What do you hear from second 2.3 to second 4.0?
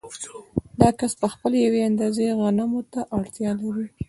غنمو ته اړتیا لري